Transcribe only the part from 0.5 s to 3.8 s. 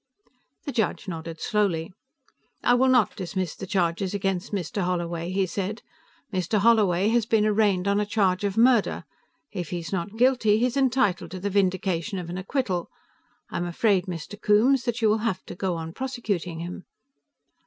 The judge nodded slowly. "I will not dismiss the